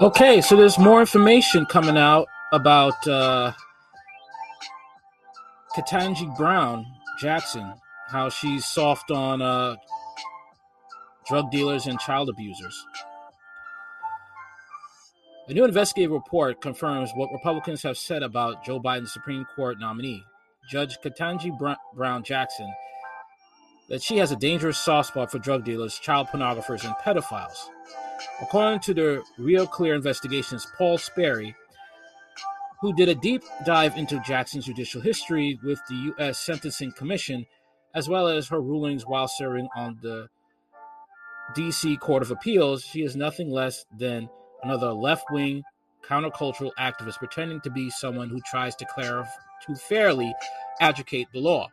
[0.00, 3.52] Okay, so there's more information coming out about uh,
[5.76, 6.86] Ketanji Brown
[7.20, 7.74] Jackson,
[8.08, 9.76] how she's soft on uh,
[11.28, 12.86] drug dealers and child abusers.
[15.48, 20.24] A new investigative report confirms what Republicans have said about Joe Biden's Supreme Court nominee,
[20.70, 21.54] Judge Ketanji
[21.94, 22.72] Brown Jackson,
[23.90, 27.68] that she has a dangerous soft spot for drug dealers, child pornographers, and pedophiles.
[28.40, 31.54] According to the Real Clear Investigations, Paul Sperry,
[32.80, 36.38] who did a deep dive into Jackson's judicial history with the U.S.
[36.38, 37.46] Sentencing Commission,
[37.94, 40.28] as well as her rulings while serving on the
[41.54, 41.96] D.C.
[41.98, 44.28] Court of Appeals, she is nothing less than
[44.62, 45.62] another left wing
[46.06, 49.30] countercultural activist pretending to be someone who tries to clarify
[49.66, 50.32] to fairly
[50.80, 51.68] advocate the law.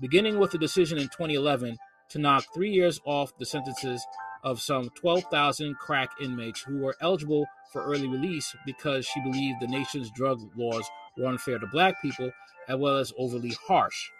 [0.00, 1.78] Beginning with the decision in 2011
[2.10, 4.04] to knock three years off the sentences
[4.42, 9.66] of some 12,000 crack inmates who were eligible for early release because she believed the
[9.66, 12.30] nation's drug laws were unfair to black people
[12.68, 14.10] as well as overly harsh.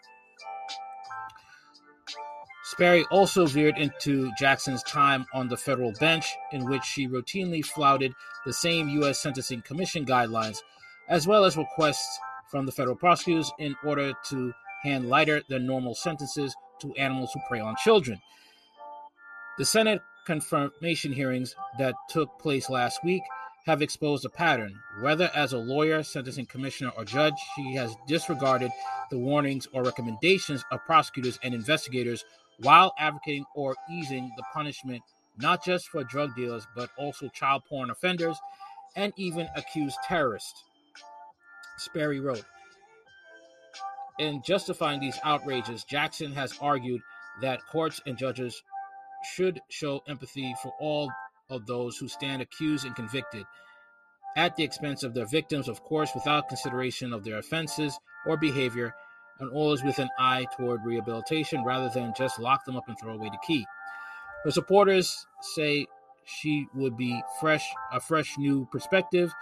[2.64, 8.12] Sperry also veered into Jackson's time on the federal bench, in which she routinely flouted
[8.46, 9.20] the same U.S.
[9.20, 10.58] Sentencing Commission guidelines,
[11.08, 15.94] as well as requests from the federal prosecutors in order to hand lighter than normal
[15.94, 18.20] sentences to animals who prey on children.
[19.58, 23.22] The Senate confirmation hearings that took place last week
[23.66, 24.74] have exposed a pattern.
[25.00, 28.70] Whether as a lawyer, sentencing commissioner, or judge, she has disregarded
[29.10, 32.24] the warnings or recommendations of prosecutors and investigators
[32.58, 35.02] while advocating or easing the punishment
[35.38, 38.36] not just for drug dealers, but also child porn offenders
[38.96, 40.64] and even accused terrorists.
[41.78, 42.44] Sperry wrote.
[44.18, 47.00] In justifying these outrages, Jackson has argued
[47.40, 48.62] that courts and judges
[49.24, 51.10] should show empathy for all
[51.48, 53.44] of those who stand accused and convicted
[54.36, 58.94] at the expense of their victims, of course, without consideration of their offenses or behavior,
[59.40, 63.14] and always with an eye toward rehabilitation rather than just lock them up and throw
[63.14, 63.66] away the key.
[64.44, 65.86] Her supporters say
[66.24, 69.32] she would be fresh, a fresh new perspective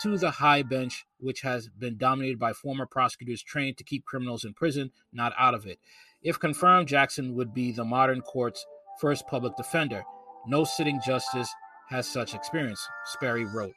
[0.00, 4.44] to the high bench, which has been dominated by former prosecutors trained to keep criminals
[4.44, 5.78] in prison, not out of it.
[6.22, 8.66] If confirmed, Jackson would be the modern court's
[9.00, 10.02] first public defender.
[10.46, 11.52] No sitting justice
[11.88, 13.74] has such experience, Sperry wrote.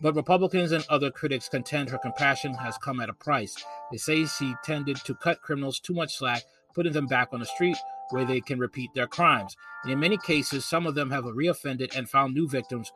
[0.00, 3.54] But Republicans and other critics contend her compassion has come at a price.
[3.90, 6.42] They say she tended to cut criminals too much slack,
[6.74, 7.76] putting them back on the street
[8.10, 9.56] where they can repeat their crimes.
[9.82, 12.92] And in many cases, some of them have reoffended and found new victims,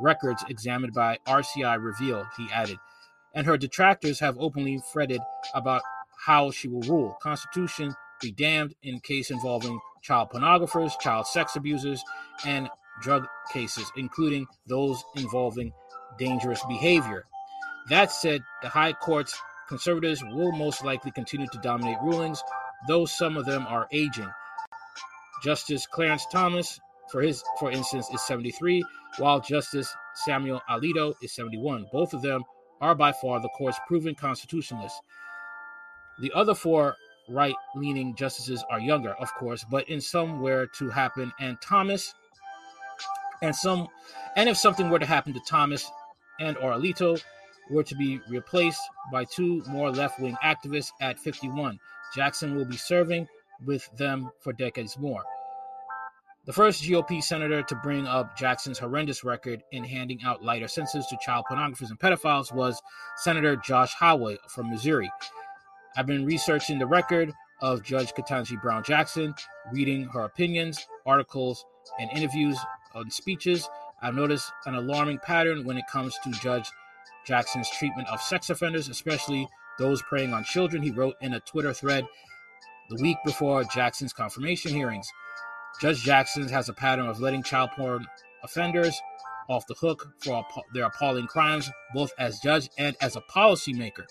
[0.00, 2.78] records examined by RCI reveal, he added.
[3.34, 5.20] And her detractors have openly fretted
[5.54, 5.82] about
[6.26, 7.16] how she will rule.
[7.22, 12.02] Constitution be damned in case involving child pornographers, child sex abusers,
[12.44, 12.68] and
[13.02, 15.72] drug cases, including those involving
[16.18, 17.24] dangerous behavior.
[17.88, 19.38] That said, the High Court's
[19.68, 22.42] conservatives will most likely continue to dominate rulings,
[22.86, 24.30] though some of them are aging.
[25.42, 28.84] Justice Clarence Thomas, for his for instance, is 73,
[29.18, 31.86] while Justice Samuel Alito is 71.
[31.92, 32.42] Both of them
[32.80, 35.00] are by far the court's proven constitutionalists.
[36.20, 36.96] The other four
[37.28, 42.14] right leaning justices are younger, of course, but in some somewhere to happen, and Thomas
[43.42, 43.88] and some
[44.36, 45.90] and if something were to happen to Thomas
[46.40, 47.20] and or Alito
[47.70, 48.80] were to be replaced
[49.12, 51.78] by two more left-wing activists at 51.
[52.14, 53.26] Jackson will be serving
[53.64, 55.22] with them for decades more.
[56.46, 61.06] The first GOP senator to bring up Jackson's horrendous record in handing out lighter sentences
[61.08, 62.80] to child pornographers and pedophiles was
[63.16, 65.10] Senator Josh Hawley from Missouri.
[65.96, 69.34] I've been researching the record of Judge Ketanji Brown Jackson,
[69.72, 71.64] reading her opinions, articles,
[71.98, 72.58] and interviews
[72.94, 73.68] and speeches.
[74.00, 76.70] I've noticed an alarming pattern when it comes to Judge
[77.26, 79.48] Jackson's treatment of sex offenders, especially
[79.78, 80.82] those preying on children.
[80.82, 82.06] He wrote in a Twitter thread
[82.90, 85.08] the week before Jackson's confirmation hearings.
[85.80, 88.06] Judge Jackson has a pattern of letting child porn
[88.42, 89.00] offenders
[89.48, 90.44] off the hook for
[90.74, 94.06] their appalling crimes, both as judge and as a policymaker.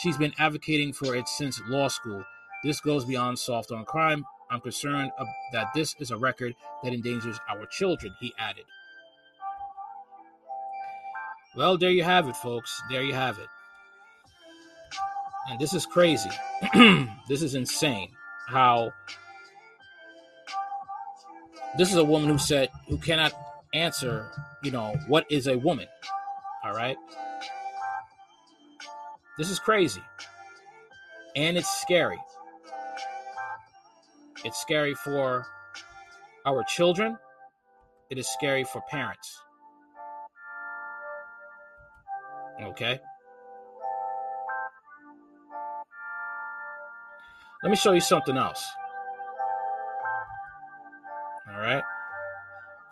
[0.00, 2.24] She's been advocating for it since law school.
[2.62, 4.24] This goes beyond soft on crime.
[4.50, 5.12] I'm concerned
[5.52, 8.64] that this is a record that endangers our children, he added.
[11.56, 12.82] Well, there you have it, folks.
[12.90, 13.46] There you have it.
[15.50, 16.30] And this is crazy.
[17.28, 18.10] this is insane
[18.48, 18.92] how
[21.78, 23.32] this is a woman who said who cannot
[23.72, 24.30] answer,
[24.62, 25.86] you know, what is a woman?
[26.64, 26.96] All right?
[29.36, 30.02] This is crazy.
[31.34, 32.18] And it's scary.
[34.44, 35.46] It's scary for
[36.46, 37.18] our children.
[38.10, 39.42] It is scary for parents.
[42.62, 43.00] Okay.
[47.64, 48.64] Let me show you something else.
[51.50, 51.82] All right.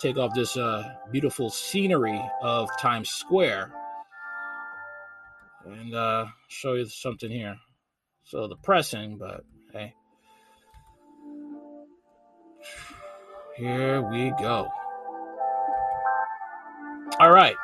[0.00, 3.70] Take off this uh, beautiful scenery of Times Square
[5.66, 7.56] and uh, show you something here.
[8.24, 9.94] So depressing, but hey.
[13.56, 14.68] Here we go.
[17.20, 17.56] All right.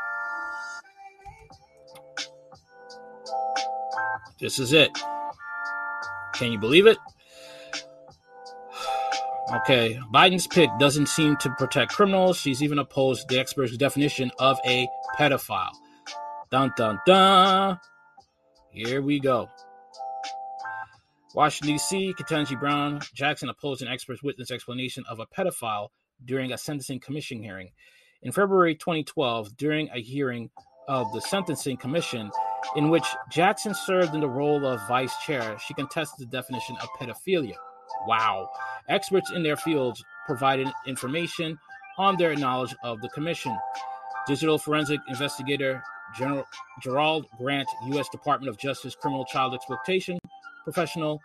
[4.41, 4.91] This is it.
[6.35, 6.99] Can you believe it?
[9.63, 12.37] Okay, Biden's pick doesn't seem to protect criminals.
[12.37, 14.87] She's even opposed the expert's definition of a
[15.19, 15.73] pedophile.
[16.51, 17.79] Dun dun dun.
[18.79, 19.51] Here we go.
[21.35, 25.89] Washington, D.C., Ketanji Brown Jackson opposed an expert's witness explanation of a pedophile
[26.25, 27.71] during a sentencing commission hearing.
[28.23, 30.51] In February 2012, during a hearing
[30.87, 32.31] of the Sentencing Commission,
[32.77, 36.89] in which Jackson served in the role of vice chair, she contested the definition of
[37.01, 37.57] pedophilia.
[38.07, 38.49] Wow.
[38.89, 41.59] Experts in their fields provided information
[41.99, 43.59] on their knowledge of the commission.
[44.29, 45.83] Digital forensic investigator
[46.17, 46.45] General
[46.83, 48.09] Gerald Grant, U.S.
[48.09, 50.19] Department of Justice criminal child exploitation
[50.69, 51.19] professional,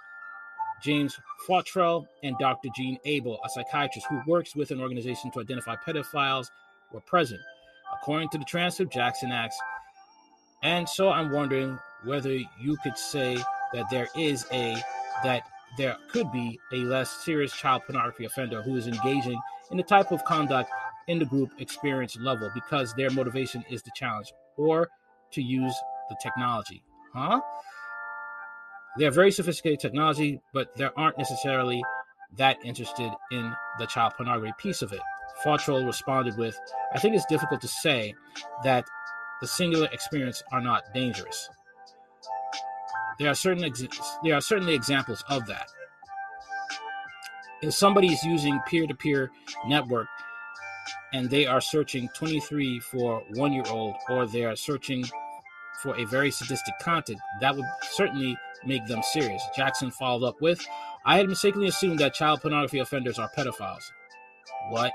[0.81, 2.69] James Fottrell, and Dr.
[2.73, 6.47] Gene Abel, a psychiatrist who works with an organization to identify pedophiles,
[6.93, 7.41] were present.
[7.93, 9.57] According to the transcript, Jackson asks,
[10.61, 13.37] and so I'm wondering whether you could say
[13.73, 14.77] that there is a
[15.25, 15.43] that
[15.77, 19.39] there could be a less serious child pornography offender who is engaging
[19.71, 20.69] in the type of conduct
[21.07, 24.89] in the group experience level because their motivation is the challenge or
[25.31, 25.75] to use
[26.09, 26.83] the technology.
[27.13, 27.41] Huh?
[28.97, 31.81] They are very sophisticated technology, but they aren't necessarily
[32.37, 35.01] that interested in the child pornography piece of it.
[35.43, 36.57] Fottrell responded with,
[36.93, 38.13] I think it's difficult to say
[38.63, 38.85] that
[39.41, 41.49] the singular experience are not dangerous.
[43.19, 43.83] There are certain ex-
[44.23, 45.67] there are certainly examples of that.
[47.61, 49.31] If somebody is using peer-to-peer
[49.67, 50.07] network
[51.13, 55.05] and they are searching 23 for one year old or they are searching
[55.81, 59.41] for a very sadistic content, that would certainly make them serious.
[59.55, 60.65] Jackson followed up with,
[61.05, 63.83] I had mistakenly assumed that child pornography offenders are pedophiles.
[64.69, 64.91] What?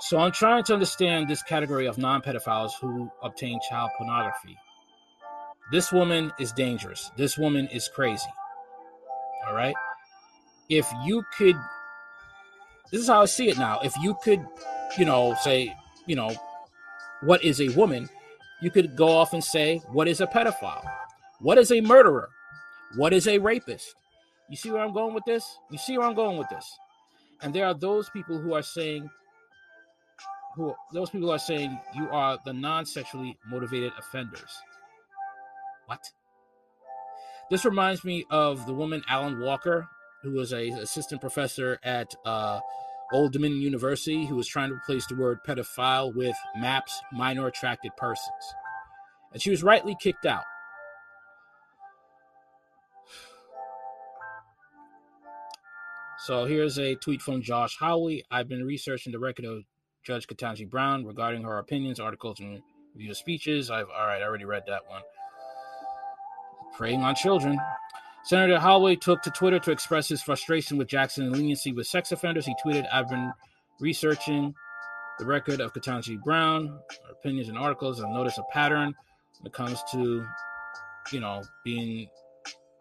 [0.00, 4.58] So I'm trying to understand this category of non pedophiles who obtain child pornography.
[5.70, 7.10] This woman is dangerous.
[7.16, 8.28] This woman is crazy.
[9.46, 9.74] All right?
[10.68, 11.56] If you could,
[12.92, 13.80] this is how I see it now.
[13.80, 14.46] If you could,
[14.98, 15.74] you know, say,
[16.06, 16.30] you know,
[17.22, 18.08] what is a woman,
[18.60, 20.88] you could go off and say, what is a pedophile?
[21.40, 22.28] What is a murderer?
[22.96, 23.94] What is a rapist?
[24.50, 25.58] You see where I'm going with this?
[25.70, 26.78] You see where I'm going with this?
[27.40, 29.08] And there are those people who are saying,
[30.54, 34.52] who those people are saying you are the non-sexually motivated offenders.
[35.86, 36.04] What?
[37.50, 39.88] This reminds me of the woman Allyn Walker,
[40.22, 42.60] who was a assistant professor at uh,
[43.12, 47.96] Old Dominion University, who was trying to replace the word pedophile with MAPS, minor attracted
[47.96, 48.54] persons,
[49.32, 50.44] and she was rightly kicked out.
[56.18, 58.24] So here's a tweet from Josh Hawley.
[58.30, 59.64] I've been researching the record of
[60.04, 62.62] Judge Ketanji Brown regarding her opinions, articles, and
[62.94, 63.72] review speeches.
[63.72, 65.02] I've all right, I already read that one.
[66.76, 67.58] Preying on children.
[68.24, 72.46] Senator Holloway took to Twitter to express his frustration with Jackson's leniency with sex offenders.
[72.46, 73.32] He tweeted, I've been
[73.80, 74.54] researching
[75.18, 78.00] the record of Ketanji Brown, her opinions and articles.
[78.00, 78.94] I've noticed a pattern
[79.38, 80.24] when it comes to,
[81.10, 82.08] you know, being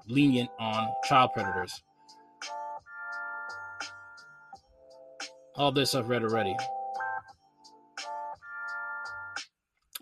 [0.07, 1.81] lenient on child predators.
[5.55, 6.55] All this I've read already.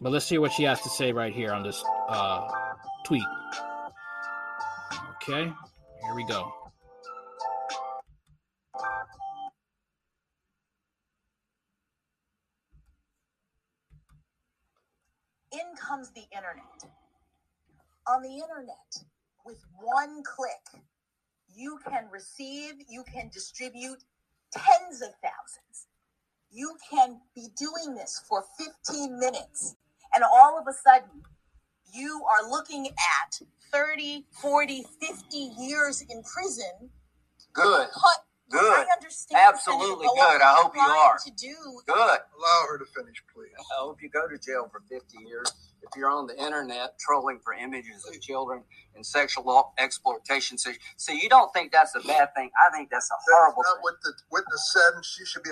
[0.02, 2.48] But let's hear what she has to say right here on this uh,
[3.06, 3.24] tweet.
[5.30, 5.54] Okay,
[6.02, 6.52] here we go.
[15.52, 16.64] In comes the internet.
[18.08, 19.04] On the internet,
[19.46, 20.82] with one click,
[21.56, 24.00] you can receive, you can distribute
[24.52, 25.90] tens of thousands.
[26.50, 29.76] You can be doing this for 15 minutes,
[30.16, 31.22] and all of a sudden,
[31.94, 33.40] you are looking at
[33.72, 36.90] 30, 40, 50 years in prison.
[37.54, 37.88] Good.
[37.94, 38.62] But Good.
[38.64, 39.42] I understand.
[39.48, 40.42] Absolutely Senator, good.
[40.42, 41.18] I hope you are.
[41.24, 41.56] To do
[41.86, 41.96] Good.
[41.96, 43.52] Allow her to finish, please.
[43.60, 45.52] I hope you go to jail for 50 years
[45.84, 48.64] if you're on the internet trolling for images of children
[48.96, 50.58] and sexual exploitation.
[50.58, 52.50] So, so you don't think that's a bad thing?
[52.58, 53.82] I think that's a horrible That's not thing.
[53.84, 55.52] what the witness said, and she should be.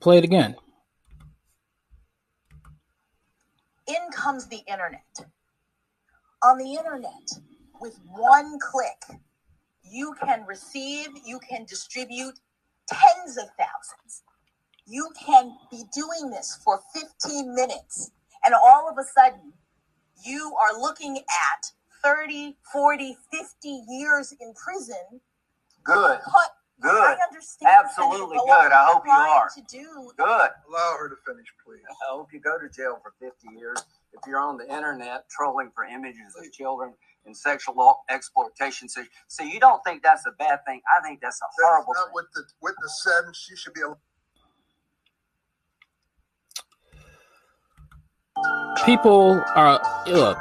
[0.00, 0.56] Play it again.
[3.86, 5.26] In comes the internet.
[6.44, 7.30] On the internet,
[7.80, 9.20] with one click,
[9.82, 12.38] you can receive, you can distribute
[12.88, 14.22] tens of thousands.
[14.86, 18.10] You can be doing this for 15 minutes,
[18.44, 19.52] and all of a sudden,
[20.24, 21.72] you are looking at
[22.02, 25.20] 30, 40, 50 years in prison.
[25.84, 26.20] Good.
[26.20, 26.90] Cut- Good.
[26.92, 27.72] I understand.
[27.84, 28.72] Absolutely good.
[28.72, 29.48] I hope you are.
[29.54, 30.50] To do Good.
[30.68, 31.82] Allow her to finish, please.
[31.88, 33.78] I hope you go to jail for 50 years
[34.12, 36.92] if you're on the internet trolling for images of children
[37.26, 38.88] and sexual exploitation.
[38.88, 40.80] So, so you don't think that's a bad thing?
[40.98, 42.12] I think that's a That's horrible not thing.
[42.14, 43.98] what the witness said, she should be allowed.
[48.84, 50.38] people are look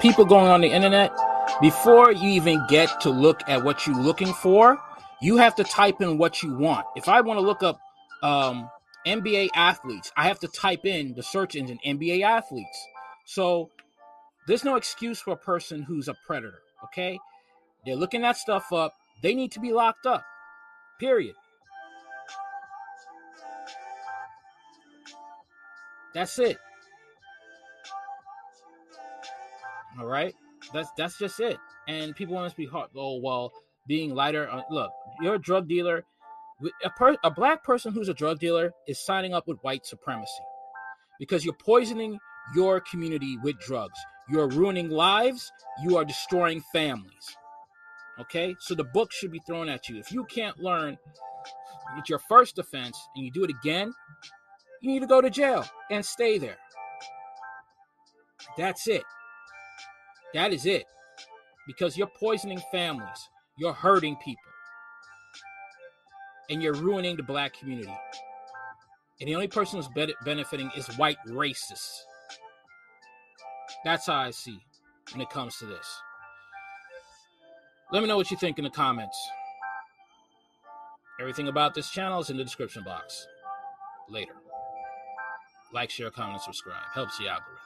[0.00, 1.12] people going on the internet
[1.60, 4.78] before you even get to look at what you're looking for
[5.20, 6.86] you have to type in what you want.
[6.96, 7.78] If i want to look up
[8.22, 8.68] um,
[9.06, 12.86] nba athletes i have to type in the search engine nba athletes.
[13.24, 13.70] So
[14.46, 17.18] there's no excuse for a person who's a predator okay?
[17.84, 18.94] They're looking that stuff up.
[19.22, 20.24] They need to be locked up
[20.98, 21.34] period.
[26.14, 26.58] That's it.
[29.98, 30.34] All right,
[30.72, 31.58] that's that's just it.
[31.88, 32.90] And people want to be hard.
[32.96, 33.52] Oh well,
[33.86, 34.48] being lighter.
[34.50, 34.90] Uh, look,
[35.20, 36.04] you're a drug dealer.
[36.84, 40.42] A per, a black person who's a drug dealer is signing up with white supremacy
[41.18, 42.18] because you're poisoning
[42.54, 43.98] your community with drugs.
[44.28, 45.52] You're ruining lives.
[45.82, 47.36] You are destroying families.
[48.18, 49.98] Okay, so the book should be thrown at you.
[49.98, 50.96] If you can't learn,
[51.98, 53.92] it's your first offense, and you do it again,
[54.80, 56.56] you need to go to jail and stay there.
[58.56, 59.02] That's it.
[60.32, 60.84] That is it.
[61.66, 63.28] Because you're poisoning families,
[63.58, 64.42] you're hurting people,
[66.50, 67.96] and you're ruining the black community.
[69.20, 72.00] And the only person who's benefiting is white racists.
[73.84, 74.60] That's how I see
[75.12, 76.00] when it comes to this.
[77.92, 79.16] Let me know what you think in the comments.
[81.18, 83.26] Everything about this channel is in the description box.
[84.10, 84.34] Later.
[85.72, 86.82] Like, share, comment, subscribe.
[86.92, 87.65] Helps the algorithm.